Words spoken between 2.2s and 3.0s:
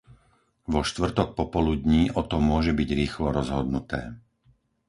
tom môže byť